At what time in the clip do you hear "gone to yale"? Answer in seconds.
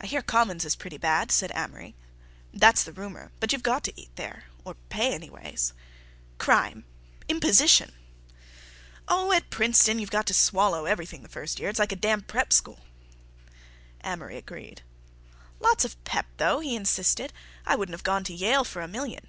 18.04-18.64